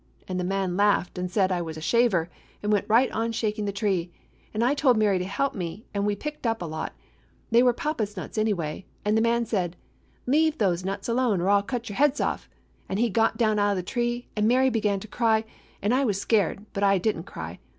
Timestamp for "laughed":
0.75-1.19